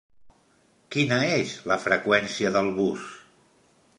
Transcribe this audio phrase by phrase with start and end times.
[0.95, 3.05] Quina és la freqüència del bus?